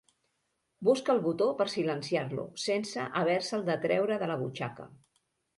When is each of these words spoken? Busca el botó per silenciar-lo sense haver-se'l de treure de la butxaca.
Busca 0.87 1.13
el 1.15 1.21
botó 1.25 1.49
per 1.59 1.67
silenciar-lo 1.73 2.47
sense 2.63 3.07
haver-se'l 3.23 3.69
de 3.71 3.79
treure 3.87 4.21
de 4.25 4.31
la 4.33 4.43
butxaca. 4.45 4.91